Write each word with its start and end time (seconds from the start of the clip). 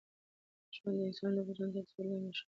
ژوند 0.75 0.97
د 0.99 1.01
انسان 1.09 1.31
د 1.35 1.37
وجدان 1.47 1.69
تر 1.75 1.83
سیوري 1.91 2.09
لاندي 2.09 2.33
ښه 2.37 2.43
تېرېږي. 2.43 2.43